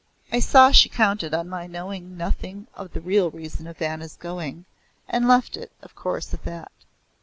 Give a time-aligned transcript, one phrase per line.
[0.31, 4.65] I saw she counted on my knowing nothing of the real reason of Vanna's going
[5.07, 6.71] and left it, of course, at that.